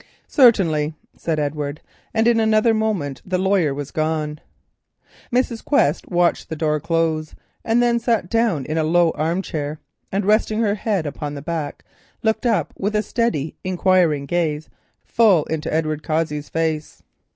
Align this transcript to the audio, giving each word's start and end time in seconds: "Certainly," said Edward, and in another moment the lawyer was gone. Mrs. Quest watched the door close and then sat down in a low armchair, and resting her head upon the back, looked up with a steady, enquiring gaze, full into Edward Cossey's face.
"Certainly," 0.27 0.95
said 1.15 1.37
Edward, 1.39 1.79
and 2.11 2.27
in 2.27 2.39
another 2.39 2.73
moment 2.73 3.21
the 3.23 3.37
lawyer 3.37 3.71
was 3.71 3.91
gone. 3.91 4.39
Mrs. 5.31 5.63
Quest 5.63 6.09
watched 6.09 6.49
the 6.49 6.55
door 6.55 6.79
close 6.79 7.35
and 7.63 7.83
then 7.83 7.99
sat 7.99 8.27
down 8.27 8.65
in 8.65 8.79
a 8.79 8.83
low 8.83 9.11
armchair, 9.11 9.79
and 10.11 10.25
resting 10.25 10.59
her 10.59 10.73
head 10.73 11.05
upon 11.05 11.35
the 11.35 11.41
back, 11.43 11.83
looked 12.23 12.47
up 12.47 12.73
with 12.75 12.95
a 12.95 13.03
steady, 13.03 13.55
enquiring 13.63 14.25
gaze, 14.25 14.69
full 15.05 15.43
into 15.45 15.71
Edward 15.71 16.01
Cossey's 16.01 16.49
face. 16.49 17.03